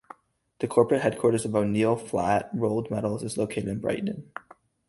[0.57, 4.31] The corporate headquarters of O'Neal Flat Rolled Metals is located in Brighton.